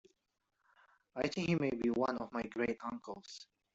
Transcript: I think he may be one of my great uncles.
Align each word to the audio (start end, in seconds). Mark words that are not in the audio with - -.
I 1.15 1.27
think 1.27 1.47
he 1.49 1.53
may 1.53 1.69
be 1.69 1.91
one 1.91 2.17
of 2.17 2.31
my 2.33 2.41
great 2.41 2.79
uncles. 2.83 3.45